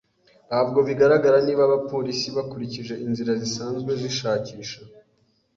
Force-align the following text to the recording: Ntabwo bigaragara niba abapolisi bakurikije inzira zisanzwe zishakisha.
Ntabwo 0.49 0.79
bigaragara 0.87 1.37
niba 1.45 1.61
abapolisi 1.65 2.27
bakurikije 2.35 2.93
inzira 3.05 3.31
zisanzwe 3.41 3.91
zishakisha. 4.01 4.79